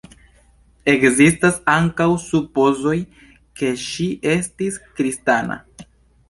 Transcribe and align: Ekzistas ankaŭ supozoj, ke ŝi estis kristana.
Ekzistas 0.93 1.59
ankaŭ 1.73 2.07
supozoj, 2.23 2.95
ke 3.61 3.71
ŝi 3.85 4.09
estis 4.37 4.81
kristana. 4.99 5.61